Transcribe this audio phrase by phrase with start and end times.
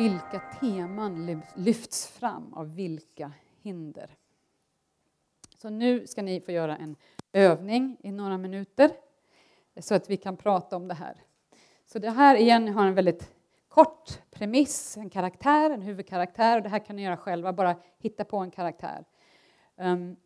[0.00, 3.32] vilka teman lyfts fram av vilka
[3.62, 4.16] hinder.
[5.56, 6.96] Så nu ska ni få göra en
[7.32, 8.90] övning i några minuter
[9.80, 11.16] så att vi kan prata om det här.
[11.86, 13.32] Så det här igen har en väldigt
[13.68, 16.56] kort premiss, en karaktär, en huvudkaraktär.
[16.56, 19.04] Och det här kan ni göra själva, bara hitta på en karaktär.
[19.76, 20.16] Um,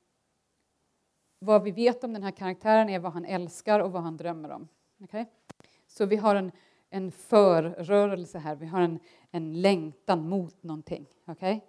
[1.39, 4.51] vad vi vet om den här karaktären är vad han älskar och vad han drömmer
[4.51, 4.69] om.
[5.01, 5.25] Okay?
[5.87, 6.53] Så vi har en,
[6.95, 8.99] en förrörelse här, vi har en,
[9.31, 11.07] en längtan mot någonting.
[11.27, 11.61] Okay?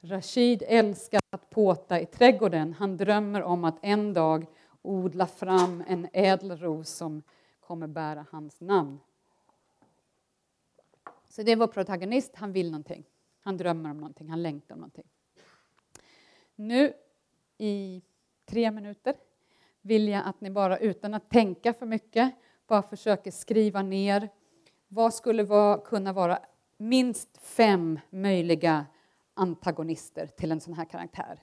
[0.00, 2.72] Rashid älskar att påta i trädgården.
[2.72, 4.46] Han drömmer om att en dag
[4.82, 7.22] odla fram en ädelros som
[7.60, 9.00] kommer bära hans namn.
[11.28, 13.04] Så det är vår protagonist, han vill någonting.
[13.40, 15.08] Han drömmer om någonting, han längtar om någonting.
[16.54, 16.92] Nu
[17.58, 18.02] i
[18.44, 19.14] tre minuter
[19.80, 22.34] vill jag att ni bara utan att tänka för mycket
[22.66, 24.28] bara försöker skriva ner
[24.94, 26.38] vad skulle vara, kunna vara
[26.76, 28.86] minst fem möjliga
[29.34, 31.42] antagonister till en sån här karaktär.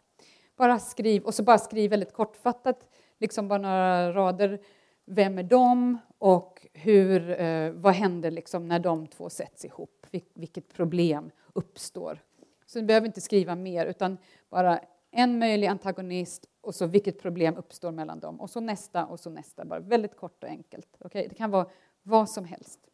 [0.56, 2.90] Bara skriv, och så bara skriv väldigt kortfattat,
[3.20, 4.60] liksom bara några rader.
[5.06, 10.08] Vem är de och hur, eh, vad händer liksom när de två sätts ihop?
[10.34, 12.20] Vilket problem uppstår?
[12.66, 14.18] Så ni behöver inte skriva mer, utan
[14.50, 14.80] bara
[15.12, 18.42] en möjlig antagonist och så vilket problem uppstår mellan dem.
[18.42, 19.66] Och så nästa och så nästa.
[19.66, 20.98] Bara väldigt kort och enkelt.
[21.00, 21.28] Okay?
[21.28, 21.70] Det kan vara
[22.04, 22.89] vad som helst.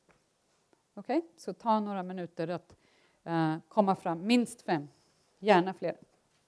[0.97, 1.29] Okej, okay?
[1.37, 2.75] så ta några minuter att
[3.27, 4.27] uh, komma fram.
[4.27, 4.87] Minst fem,
[5.39, 5.97] gärna fler.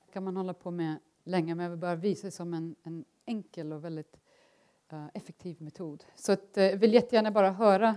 [0.05, 2.75] Det kan man hålla på med länge, men jag vill bara visa det som en,
[2.83, 4.19] en enkel och väldigt
[4.93, 6.03] uh, effektiv metod.
[6.15, 7.95] Så att, uh, vill jättegärna bara höra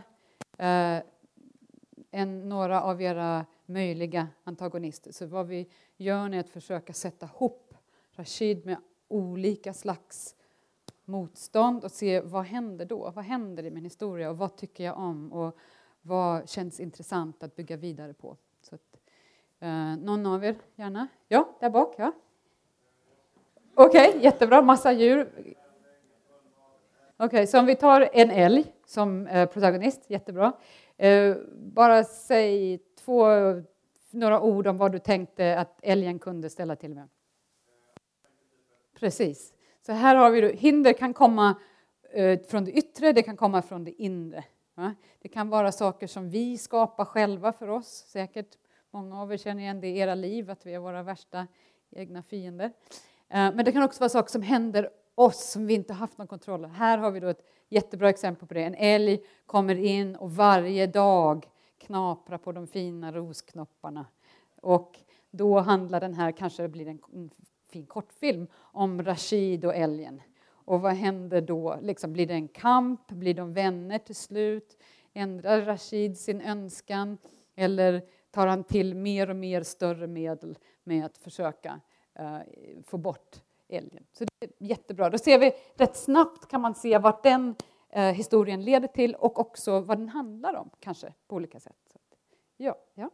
[2.10, 5.12] en, några av era möjliga antagonister.
[5.12, 7.74] Så vad vi gör är att försöka sätta ihop
[8.12, 8.76] Rashid med
[9.08, 10.36] olika slags
[11.04, 13.10] motstånd och se vad händer då?
[13.10, 15.56] Vad händer i min historia och vad tycker jag om och
[16.02, 18.36] vad känns intressant att bygga vidare på?
[18.62, 18.96] Så att,
[19.60, 21.08] eh, någon av er gärna?
[21.28, 21.94] Ja, där bak.
[21.98, 22.12] Ja.
[23.74, 24.62] Okej, okay, jättebra.
[24.62, 25.32] Massa djur.
[27.16, 30.52] Okej, okay, så om vi tar en älg som eh, protagonist, jättebra.
[30.96, 33.24] Eh, bara säg två,
[34.10, 37.08] några ord om vad du tänkte att älgen kunde ställa till med.
[38.94, 39.54] Precis.
[39.86, 41.56] Så här har vi då, hinder kan komma
[42.12, 44.44] eh, från det yttre, det kan komma från det inre.
[45.18, 47.88] Det kan vara saker som vi skapar själva för oss.
[47.88, 48.58] Säkert
[48.90, 51.46] många av er känner igen det i era liv, att vi är våra värsta
[51.90, 52.72] egna fiender.
[53.28, 56.26] Eh, men det kan också vara saker som händer oss som vi inte haft någon
[56.26, 56.74] kontroll över.
[56.74, 58.62] Här har vi då ett jättebra exempel på det.
[58.62, 64.06] En älg kommer in och varje dag knaprar på de fina rosknopparna.
[64.60, 64.98] Och
[65.30, 67.30] då handlar den här, kanske det blir en
[67.68, 70.22] fin kortfilm om Rashid och älgen.
[70.70, 71.78] Och vad händer då?
[71.82, 73.08] Liksom, blir det en kamp?
[73.08, 74.82] Blir de vänner till slut?
[75.12, 77.18] Ändrar Rashid sin önskan?
[77.54, 81.80] Eller tar han till mer och mer större medel med att försöka
[82.20, 82.38] uh,
[82.84, 84.04] få bort älgen?
[84.12, 85.10] Så det är jättebra.
[85.10, 87.54] Då ser vi rätt snabbt kan man se vart den
[87.96, 91.78] uh, historien leder till och också vad den handlar om, kanske på olika sätt.
[91.92, 91.98] Så,
[92.56, 93.10] ja, ja.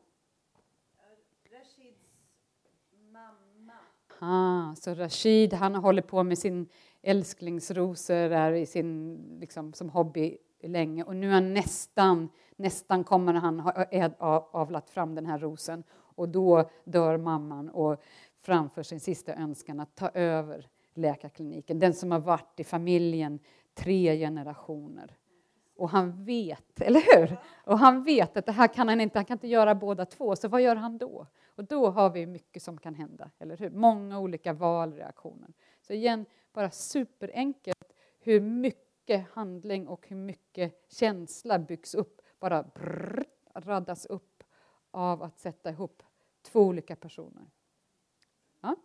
[4.18, 6.68] Ah, så Rashid han håller på med sin
[7.06, 13.34] älsklingsrosor är i sin, liksom, som hobby länge och nu är han nästan, nästan kommer
[13.34, 18.02] han ha avlat fram den här rosen och då dör mamman och
[18.40, 23.38] framför sin sista önskan att ta över läkarkliniken, den som har varit i familjen
[23.74, 25.16] tre generationer.
[25.76, 27.36] Och han vet, eller hur?
[27.64, 30.36] Och han vet att det här kan han inte, han kan inte göra båda två,
[30.36, 31.26] så vad gör han då?
[31.56, 33.70] Och då har vi mycket som kan hända, eller hur?
[33.70, 35.52] Många olika valreaktioner.
[35.86, 36.24] Så igen,
[36.56, 43.24] bara superenkelt hur mycket handling och hur mycket känsla byggs upp, bara brrr,
[43.54, 44.42] raddas upp
[44.90, 46.02] av att sätta ihop
[46.42, 47.50] två olika personer.
[48.60, 48.76] Ja?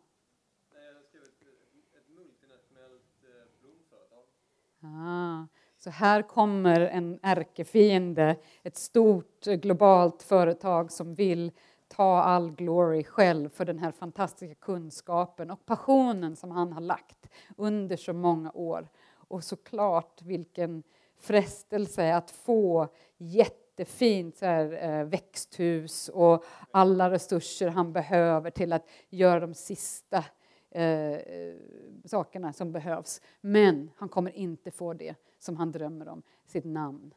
[4.84, 11.52] Ah, så här kommer en ärkefiende, ett stort globalt företag som vill
[11.92, 17.30] ta all glory själv för den här fantastiska kunskapen och passionen som han har lagt
[17.58, 18.88] under så många år.
[19.14, 20.84] Och såklart vilken
[21.18, 28.90] frestelse att få jättefint så här, eh, växthus och alla resurser han behöver till att
[29.10, 30.26] göra de sista
[30.70, 31.20] eh,
[32.06, 33.22] sakerna som behövs.
[33.42, 37.14] Men han kommer inte få det som han drömmer om, sitt namn.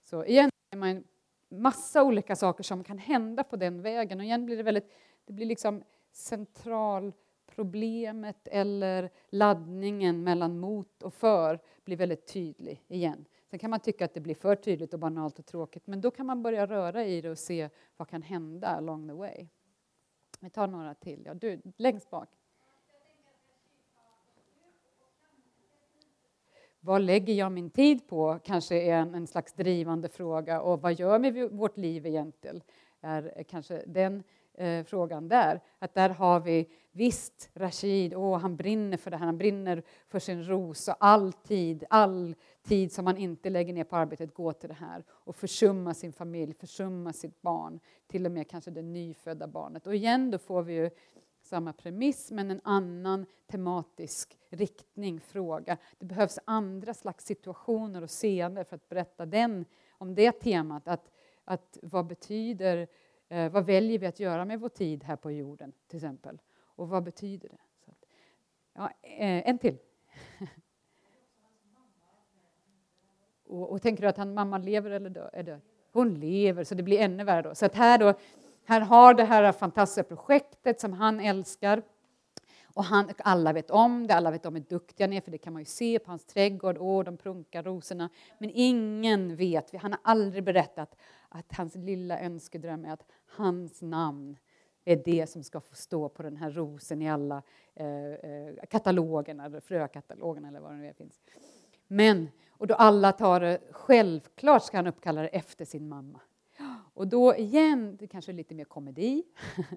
[0.00, 1.04] Så igen är man
[1.50, 4.18] massa olika saker som kan hända på den vägen.
[4.18, 4.92] Och igen blir det väldigt,
[5.24, 5.82] det blir liksom
[6.12, 13.24] centralproblemet eller laddningen mellan mot och för blir väldigt tydlig igen.
[13.50, 16.10] Sen kan man tycka att det blir för tydligt och banalt och tråkigt men då
[16.10, 19.48] kan man börja röra i det och se vad kan hända along the way.
[20.40, 21.22] Vi tar några till.
[21.26, 22.28] Ja, du, längst bak.
[26.80, 28.38] Vad lägger jag min tid på?
[28.44, 30.60] Kanske är en, en slags drivande fråga.
[30.60, 32.62] Och vad gör vi med vårt liv egentligen?
[33.00, 34.22] Är kanske den
[34.54, 35.60] eh, frågan där.
[35.78, 40.18] Att där har vi visst Rashid, åh, han brinner för det här, han brinner för
[40.18, 44.52] sin ros och all tid, all tid som man inte lägger ner på arbetet går
[44.52, 48.82] till det här och försumma sin familj, försumma sitt barn, till och med kanske det
[48.82, 49.86] nyfödda barnet.
[49.86, 50.90] Och igen, då får vi ju
[51.50, 55.78] samma premiss men en annan tematisk riktning, fråga.
[55.98, 60.88] Det behövs andra slags situationer och scener för att berätta den, om det temat.
[60.88, 61.10] Att,
[61.44, 62.88] att vad betyder,
[63.28, 66.38] eh, vad väljer vi att göra med vår tid här på jorden till exempel?
[66.58, 67.58] Och vad betyder det?
[67.86, 68.04] Att,
[68.72, 69.78] ja, eh, en till.
[73.44, 75.60] och, och, tänker du att han, mamma lever eller dö, är död?
[75.92, 77.54] Hon lever, så det blir ännu värre då.
[77.54, 78.14] Så att här då
[78.70, 81.82] här har det här fantastiska projektet som han älskar.
[82.74, 85.38] Och han, alla vet om det, alla vet om hur duktiga han är, för det
[85.38, 86.76] kan man ju se på hans trädgård.
[86.80, 88.08] Åh, de prunkar rosorna.
[88.38, 90.96] Men ingen vet, han har aldrig berättat
[91.28, 93.04] att hans lilla önskedröm är att
[93.36, 94.36] hans namn
[94.84, 97.42] är det som ska få stå på den här rosen i alla
[97.74, 101.20] eh, eh katalogerna, eller frökatalogerna eller vad det nu finns.
[101.86, 106.20] Men, och då alla tar det, självklart ska han uppkalla det efter sin mamma.
[107.00, 109.22] Och då igen, det kanske är lite mer komedi.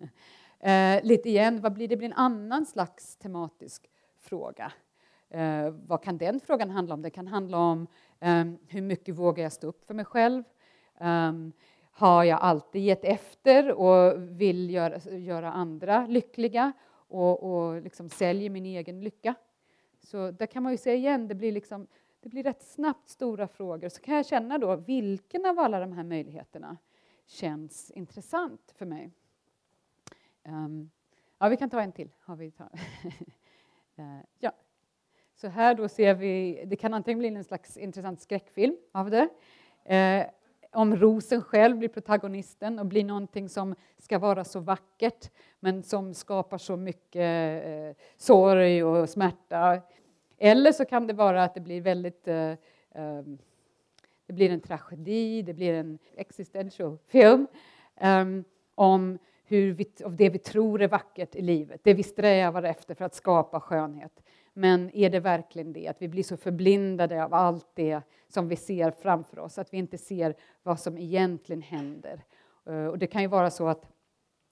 [0.59, 1.97] eh, lite igen, vad blir det?
[1.97, 3.89] blir en annan slags tematisk
[4.19, 4.71] fråga.
[5.29, 7.01] Eh, vad kan den frågan handla om?
[7.01, 7.87] Det kan handla om
[8.19, 10.43] eh, hur mycket vågar jag stå upp för mig själv?
[10.99, 11.51] Ehm,
[11.91, 18.49] har jag alltid gett efter och vill göra, göra andra lyckliga och, och liksom säljer
[18.49, 19.35] min egen lycka?
[20.01, 21.87] Så där kan man ju säga igen, det blir, liksom,
[22.19, 23.89] det blir rätt snabbt stora frågor.
[23.89, 26.77] Så kan jag känna då, vilken av alla de här möjligheterna
[27.25, 29.11] känns intressant för mig.
[30.43, 30.91] Um,
[31.39, 32.15] ja, vi kan ta en till.
[32.19, 32.63] Har vi ta.
[33.99, 34.51] uh, ja.
[35.35, 39.29] Så här då ser vi, det kan antingen bli en slags intressant skräckfilm av det.
[39.85, 40.25] Eh,
[40.71, 46.13] om rosen själv blir protagonisten och blir någonting som ska vara så vackert men som
[46.13, 49.81] skapar så mycket eh, sorg och smärta.
[50.37, 52.53] Eller så kan det vara att det blir väldigt eh,
[52.91, 53.37] ehm,
[54.33, 57.47] det blir en tragedi, det blir en existential film
[58.01, 58.43] um,
[58.75, 62.95] om hur vi, av det vi tror är vackert i livet, det vi strävar efter
[62.95, 64.23] för att skapa skönhet.
[64.53, 65.87] Men är det verkligen det?
[65.87, 69.77] Att vi blir så förblindade av allt det som vi ser framför oss, att vi
[69.77, 72.23] inte ser vad som egentligen händer.
[72.69, 73.85] Uh, och det kan ju vara så att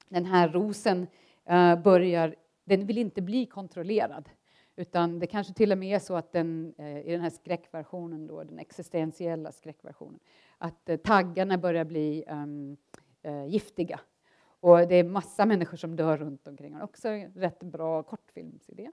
[0.10, 1.08] den här rosen
[1.52, 4.30] uh, börjar, den vill inte bli kontrollerad.
[4.76, 8.28] Utan det kanske till och med är så att den, eh, i den här skräckversionen,
[8.28, 10.20] då, den existentiella skräckversionen,
[10.58, 12.78] att eh, taggarna börjar bli um,
[13.48, 14.00] giftiga.
[14.60, 16.74] Och det är massa människor som dör runt omkring.
[16.74, 16.86] honom.
[16.86, 18.92] också en rätt bra kortfilmsidé.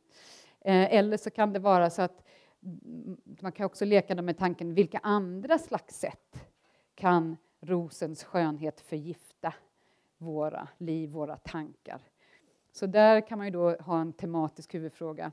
[0.60, 2.25] Eller så kan det vara så att
[2.62, 6.48] mm, man kan också leka med tanken vilka andra slags sätt
[6.94, 9.54] kan rosens skönhet förgifta
[10.19, 12.00] våra liv, våra tankar?
[12.72, 15.32] Så där kan man ju då ha en tematisk huvudfråga.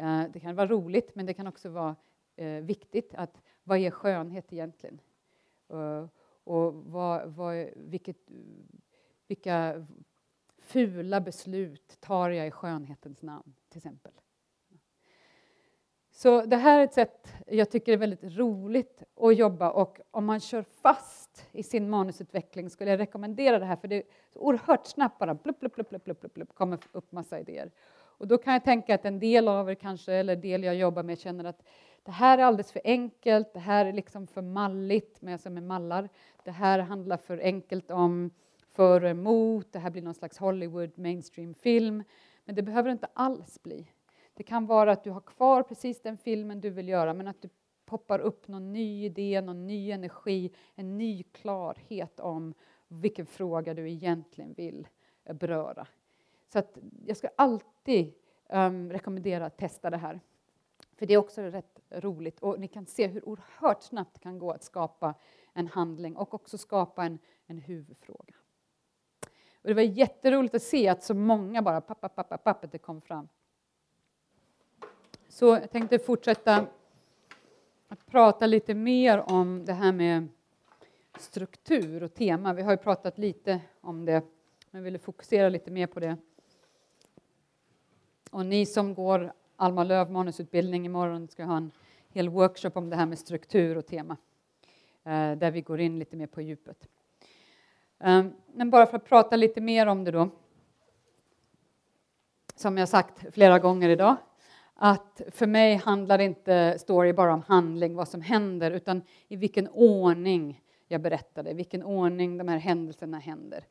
[0.00, 1.96] Eh, det kan vara roligt, men det kan också vara
[2.36, 3.14] eh, viktigt.
[3.14, 5.00] att Vad är skönhet egentligen?
[5.68, 6.06] Eh,
[6.44, 8.16] och vad, vad, vilket,
[9.26, 9.86] vilka
[10.58, 14.12] fula beslut tar jag i skönhetens namn, till exempel?
[16.10, 20.24] Så det här är ett sätt jag tycker är väldigt roligt att jobba och om
[20.24, 24.38] man kör fast i sin manusutveckling skulle jag rekommendera det här för det är så
[24.38, 27.70] oerhört snabbt bara blupp, blupp, blupp, blupp, blupp, blupp, kommer upp massa idéer.
[28.20, 31.02] Och då kan jag tänka att en del av er kanske, eller del jag jobbar
[31.02, 31.62] med, känner att
[32.02, 35.60] det här är alldeles för enkelt, det här är liksom för malligt, med, som är
[35.60, 36.08] mallar.
[36.44, 38.30] Det här handlar för enkelt om
[38.72, 42.04] för och emot, det här blir någon slags Hollywood mainstream-film.
[42.44, 43.90] Men det behöver inte alls bli.
[44.34, 47.42] Det kan vara att du har kvar precis den filmen du vill göra, men att
[47.42, 47.48] du
[47.84, 52.54] poppar upp någon ny idé, någon ny energi, en ny klarhet om
[52.88, 54.88] vilken fråga du egentligen vill
[55.24, 55.86] beröra
[56.52, 58.12] så att jag ska alltid
[58.48, 60.20] um, rekommendera att testa det här.
[60.96, 64.38] För det är också rätt roligt och ni kan se hur oerhört snabbt det kan
[64.38, 65.14] gå att skapa
[65.52, 68.34] en handling och också skapa en, en huvudfråga.
[69.62, 73.00] Och det var jätteroligt att se att så många bara pappa, pappa, pappa, det kom
[73.00, 73.28] fram.
[75.28, 76.66] Så jag tänkte fortsätta
[77.88, 80.28] att prata lite mer om det här med
[81.18, 82.52] struktur och tema.
[82.52, 84.22] Vi har ju pratat lite om det,
[84.70, 86.16] men jag ville fokusera lite mer på det.
[88.30, 91.70] Och ni som går Alma Löv manusutbildning imorgon ska ha en
[92.08, 94.16] hel workshop om det här med struktur och tema
[95.04, 96.88] eh, där vi går in lite mer på djupet.
[97.98, 100.28] Ehm, men bara för att prata lite mer om det då.
[102.54, 104.16] Som jag sagt flera gånger idag
[104.82, 109.68] att för mig handlar inte story bara om handling, vad som händer, utan i vilken
[109.68, 113.64] ordning jag berättar det, i vilken ordning de här händelserna händer.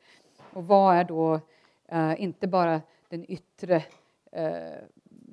[0.52, 1.40] Och vad är då
[1.88, 3.82] eh, inte bara den yttre
[4.30, 4.78] eh,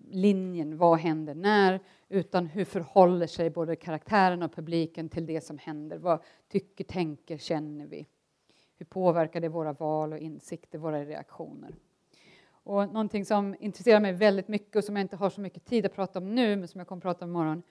[0.09, 5.57] linjen, vad händer när, utan hur förhåller sig både karaktären och publiken till det som
[5.57, 5.97] händer?
[5.97, 8.07] Vad tycker, tänker, känner vi?
[8.77, 11.75] Hur påverkar det våra val och insikter, våra reaktioner?
[12.49, 15.85] Och någonting som intresserar mig väldigt mycket och som jag inte har så mycket tid
[15.85, 17.63] att prata om nu, men som jag kommer att prata om imorgon,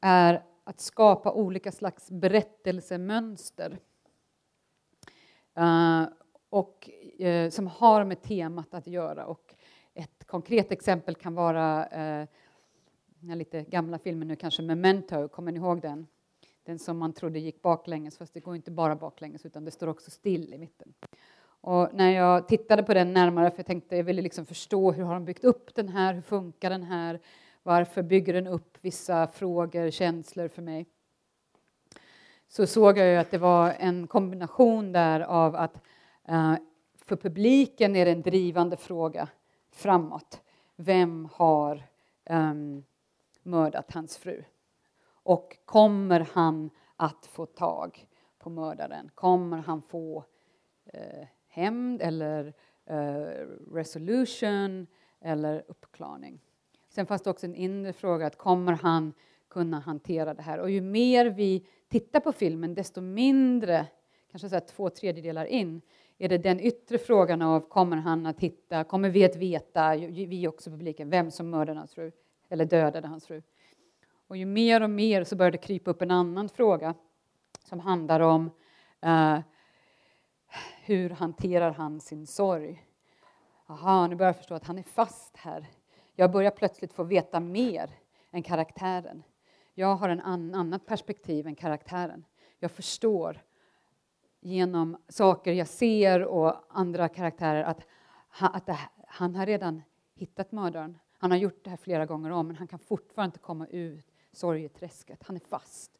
[0.00, 3.78] är att skapa olika slags berättelsemönster.
[5.58, 6.04] Uh,
[6.50, 6.90] och,
[7.20, 9.26] uh, som har med temat att göra.
[9.26, 9.47] Och
[10.28, 12.28] konkret exempel kan vara eh,
[13.20, 16.06] den lite gamla filmen nu kanske, Memento, kommer ni ihåg den?
[16.64, 19.86] Den som man trodde gick baklänges, fast det går inte bara baklänges utan det står
[19.86, 20.92] också still i mitten.
[21.60, 25.04] Och när jag tittade på den närmare, för jag tänkte jag ville liksom förstå hur
[25.04, 27.20] har de byggt upp den här, hur funkar den här,
[27.62, 30.86] varför bygger den upp vissa frågor, känslor för mig?
[32.48, 35.74] Så såg jag ju att det var en kombination där av att
[36.28, 36.54] eh,
[37.04, 39.28] för publiken är det en drivande fråga
[39.78, 40.42] framåt.
[40.76, 41.82] Vem har
[42.30, 42.84] um,
[43.42, 44.44] mördat hans fru?
[45.10, 48.08] Och kommer han att få tag
[48.38, 49.10] på mördaren?
[49.14, 50.24] Kommer han få
[50.94, 52.54] uh, hämnd eller
[52.90, 54.86] uh, resolution
[55.20, 56.40] eller uppklarning.
[56.88, 59.12] Sen fanns det också en inre fråga, att kommer han
[59.48, 60.58] kunna hantera det här?
[60.58, 63.86] Och ju mer vi tittar på filmen, desto mindre,
[64.30, 65.82] kanske så här två tredjedelar in,
[66.18, 70.48] är det den yttre frågan av kommer han att hitta, kommer vi att veta, vi
[70.48, 72.12] också publiken, vem som mördade hans fru
[72.48, 73.42] eller dödade hans fru?
[74.28, 76.94] Och ju mer och mer så börjar det krypa upp en annan fråga
[77.64, 78.50] som handlar om
[79.00, 79.38] eh,
[80.84, 82.84] hur hanterar han sin sorg?
[83.66, 85.66] Aha, nu börjar jag förstå att han är fast här.
[86.14, 87.90] Jag börjar plötsligt få veta mer
[88.30, 89.22] än karaktären.
[89.74, 92.24] Jag har en an, annat perspektiv än karaktären.
[92.58, 93.42] Jag förstår
[94.40, 97.86] genom saker jag ser och andra karaktärer att,
[98.40, 98.70] att
[99.06, 99.82] han har redan
[100.14, 100.98] hittat mördaren.
[101.18, 104.06] Han har gjort det här flera gånger om, men han kan fortfarande inte komma ut
[104.32, 105.22] sorgeträsket.
[105.22, 105.98] Han är fast.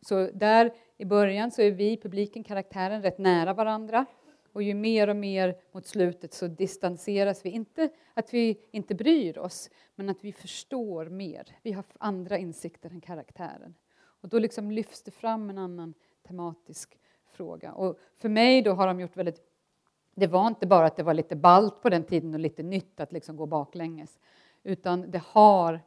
[0.00, 4.06] Så där i början så är vi, publiken, karaktären rätt nära varandra.
[4.52, 7.50] Och ju mer och mer mot slutet så distanseras vi.
[7.50, 11.56] Inte att vi inte bryr oss, men att vi förstår mer.
[11.62, 13.74] Vi har andra insikter än karaktären.
[13.98, 16.98] Och då liksom lyfts det fram en annan tematisk
[17.36, 17.72] fråga.
[17.72, 19.40] Och för mig då har de gjort väldigt...
[20.14, 23.00] Det var inte bara att det var lite balt på den tiden och lite nytt
[23.00, 24.18] att liksom gå baklänges,
[24.62, 25.80] utan det har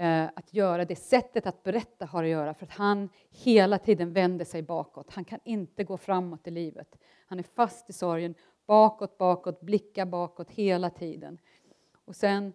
[0.00, 4.12] Eh, att göra, det sättet att berätta har att göra för att han hela tiden
[4.12, 5.10] vänder sig bakåt.
[5.10, 6.98] Han kan inte gå framåt i livet.
[7.26, 8.34] Han är fast i sorgen,
[8.66, 11.38] bakåt, bakåt, blickar bakåt hela tiden.
[12.04, 12.52] Och sen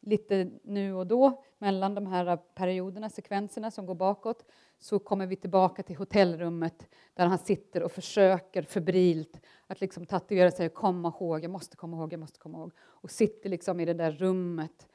[0.00, 4.44] lite nu och då, mellan de här perioderna, sekvenserna som går bakåt,
[4.80, 10.50] så kommer vi tillbaka till hotellrummet där han sitter och försöker febrilt att liksom tatuera
[10.50, 12.72] sig och komma ihåg, jag måste komma ihåg, jag måste komma ihåg.
[12.78, 14.88] Och sitter liksom i det där rummet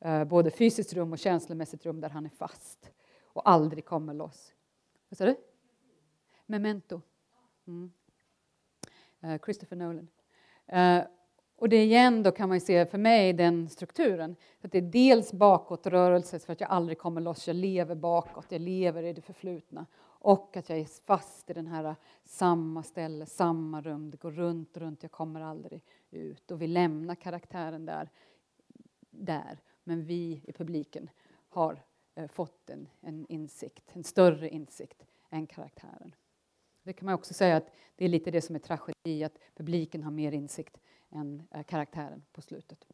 [0.00, 2.90] eh, både fysiskt rum och känslomässigt rum där han är fast
[3.24, 4.54] och aldrig kommer loss.
[5.08, 5.36] Vad sa du?
[6.46, 7.00] Memento.
[7.66, 7.92] Mm.
[9.20, 10.08] Eh, Christopher Nolan.
[10.66, 11.04] Eh,
[11.62, 14.36] och det igen då kan man se för mig den strukturen.
[14.60, 18.60] Att det är dels bakåtrörelse för att jag aldrig kommer loss, jag lever bakåt, jag
[18.60, 19.86] lever i det förflutna.
[20.04, 24.30] Och att jag är fast i den här äh, samma ställe, samma rum, det går
[24.30, 26.50] runt runt, jag kommer aldrig ut.
[26.50, 28.08] Och vi lämnar karaktären där.
[29.10, 31.10] där men vi i publiken
[31.48, 31.82] har
[32.14, 36.14] eh, fått en, en insikt, en större insikt än karaktären.
[36.82, 40.02] Det kan man också säga att det är lite det som är tragedi, att publiken
[40.02, 40.76] har mer insikt
[41.10, 42.86] än eh, karaktären på slutet.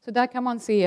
[0.00, 0.84] Så där kan man se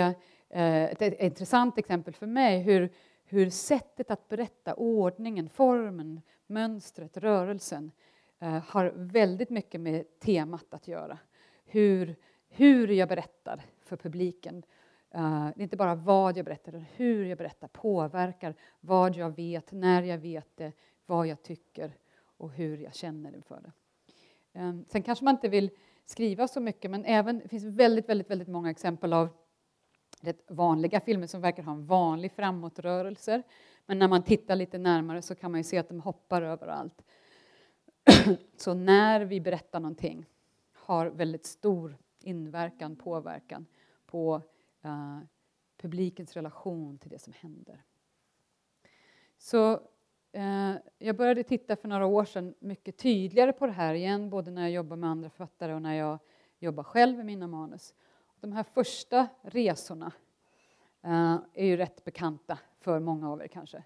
[0.50, 7.92] eh, ett, intressant exempel för mig hur, hur sättet att berätta, ordningen, formen, mönstret, rörelsen
[8.40, 11.18] eh, har väldigt mycket med temat att göra.
[11.66, 12.16] Hur,
[12.50, 14.64] hur jag berättar för publiken
[15.56, 19.72] det är inte bara vad jag berättar, utan hur jag berättar påverkar vad jag vet,
[19.72, 20.72] när jag vet det,
[21.06, 21.98] vad jag tycker
[22.38, 23.72] och hur jag känner inför det.
[24.60, 25.70] Ehm, sen kanske man inte vill
[26.06, 29.30] skriva så mycket, men även, det finns väldigt, väldigt, väldigt många exempel av
[30.22, 33.44] rätt vanliga filmer som verkar ha en vanlig framåtrörelse.
[33.86, 37.06] Men när man tittar lite närmare så kan man ju se att de hoppar överallt.
[38.58, 40.26] så när vi berättar någonting
[40.74, 43.66] har väldigt stor inverkan, påverkan
[44.06, 44.42] på
[44.86, 45.20] uh,
[45.78, 47.84] publikens relation till det som händer.
[49.38, 49.82] Så
[50.36, 54.52] Eh, jag började titta för några år sedan mycket tydligare på det här igen, både
[54.52, 56.20] när jag jobbar med andra författare och när jag
[56.60, 57.94] jobbar själv med mina manus.
[58.40, 60.12] De här första resorna
[61.02, 63.84] eh, är ju rätt bekanta för många av er kanske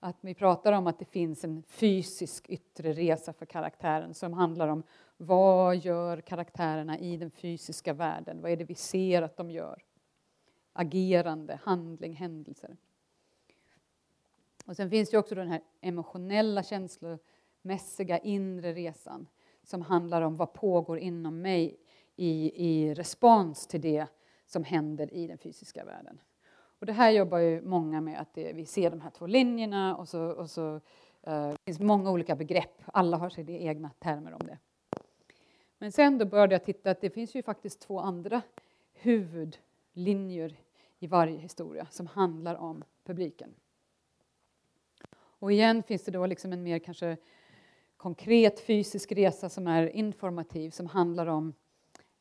[0.00, 4.68] att vi pratar om att det finns en fysisk yttre resa för karaktären som handlar
[4.68, 4.82] om
[5.16, 8.40] vad gör karaktärerna i den fysiska världen?
[8.40, 9.84] Vad är det vi ser att de gör?
[10.72, 12.76] Agerande, handling, händelser.
[14.66, 19.26] Och sen finns det också den här emotionella, känslomässiga inre resan
[19.62, 21.78] som handlar om vad pågår inom mig
[22.16, 24.06] i, i respons till det
[24.46, 26.20] som händer i den fysiska världen.
[26.78, 29.96] Och det här jobbar ju många med, att det, vi ser de här två linjerna
[29.96, 30.74] och så, och så
[31.22, 32.82] eh, det finns många olika begrepp.
[32.86, 34.58] Alla har sina egna termer om det.
[35.78, 38.42] Men sen då började jag titta att det finns ju faktiskt två andra
[38.92, 40.56] huvudlinjer
[40.98, 43.54] i varje historia som handlar om publiken.
[45.38, 47.16] Och igen finns det då liksom en mer kanske
[47.96, 51.54] konkret fysisk resa som är informativ, som handlar om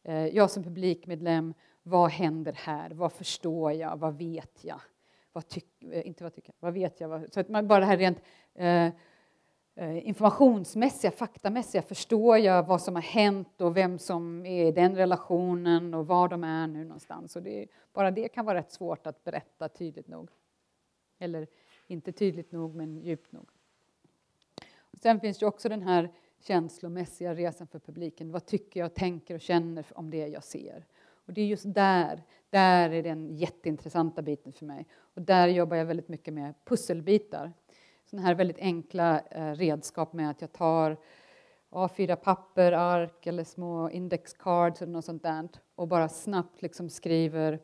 [0.03, 1.53] eh, jag som publikmedlem
[1.83, 2.89] vad händer här?
[2.89, 3.97] Vad förstår jag?
[3.97, 4.81] Vad vet jag?
[5.33, 7.33] Vad tyck, eh, inte vad tycker jag, vad vet jag?
[7.33, 8.21] Så att man bara det här rent
[8.53, 8.85] eh,
[9.75, 14.95] eh, informationsmässiga, faktamässiga, förstår jag vad som har hänt och vem som är i den
[14.95, 17.35] relationen och var de är nu någonstans.
[17.35, 20.29] Och det, bara det kan vara rätt svårt att berätta tydligt nog.
[21.19, 21.47] Eller
[21.87, 23.49] inte tydligt nog, men djupt nog.
[24.77, 28.31] Och sen finns det också den här känslomässiga resan för publiken.
[28.31, 30.85] Vad tycker jag, tänker och känner om det jag ser?
[31.25, 34.87] Och det är just där, där är den jätteintressanta biten för mig.
[34.97, 37.53] Och där jobbar jag väldigt mycket med pusselbitar.
[38.05, 40.97] Sådana här väldigt enkla eh, redskap med att jag tar
[41.69, 47.59] A4-papper, ark eller små indexcards eller något sånt där och bara snabbt liksom skriver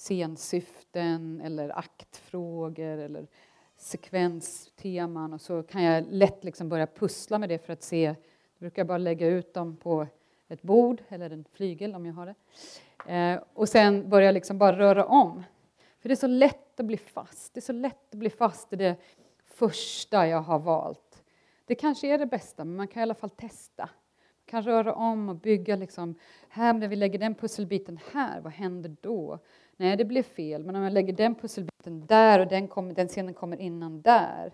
[0.00, 3.26] scensyften eller aktfrågor eller
[3.76, 8.16] sekvensteman och så kan jag lätt liksom börja pussla med det för att se, jag
[8.58, 10.06] brukar bara lägga ut dem på
[10.48, 12.34] ett bord eller en flygel om jag har det.
[13.12, 15.42] Eh, och sen börja liksom bara röra om.
[16.00, 17.54] För det är så lätt att bli fast.
[17.54, 18.96] Det är så lätt att bli fast i det
[19.44, 21.22] första jag har valt.
[21.64, 23.82] Det kanske är det bästa, men man kan i alla fall testa.
[23.82, 26.14] Man kan röra om och bygga liksom,
[26.48, 29.38] här när vi lägger den pusselbiten här, vad händer då?
[29.80, 33.08] Nej, det blev fel, men om jag lägger den pusselbiten där och den, kom, den
[33.08, 34.52] scenen kommer innan där.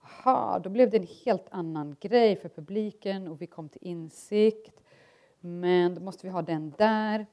[0.00, 4.82] Aha, då blev det en helt annan grej för publiken och vi kom till insikt
[5.40, 7.26] men då måste vi ha den där.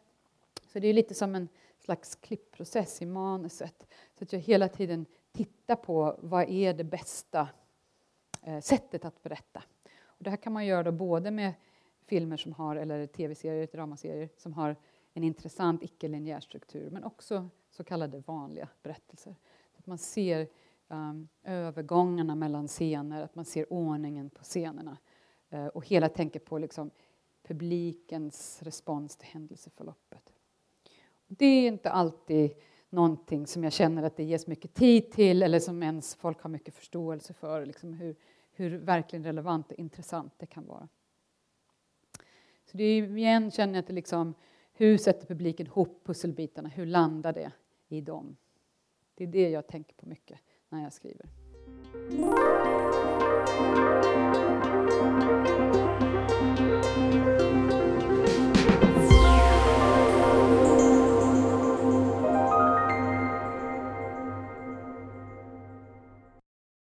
[0.67, 1.47] Så det är lite som en
[1.79, 3.87] slags klippprocess i manuset.
[4.17, 7.49] Så att jag hela tiden tittar på vad är det bästa
[8.43, 9.63] eh, sättet att berätta.
[10.05, 11.53] Och det här kan man göra både med
[12.05, 14.75] filmer som har, eller tv-serier, dramaserier som har
[15.17, 19.35] en intressant icke-linjär struktur men också så kallade vanliga berättelser.
[19.77, 20.47] Att man ser
[20.87, 24.97] um, övergångarna mellan scener, att man ser ordningen på scenerna
[25.53, 26.91] uh, och hela tänker på liksom,
[27.43, 30.33] publikens respons till händelseförloppet.
[31.27, 32.51] Det är inte alltid
[32.89, 36.49] någonting som jag känner att det ges mycket tid till eller som ens folk har
[36.49, 38.15] mycket förståelse för, liksom hur,
[38.51, 40.87] hur verkligen relevant och intressant det kan vara.
[42.65, 44.33] Så det är igen känner jag att det liksom,
[44.77, 46.69] hur sätter publiken ihop pusselbitarna?
[46.69, 47.51] Hur landar det
[47.87, 48.37] i dem?
[49.15, 51.29] Det är det jag tänker på mycket när jag skriver.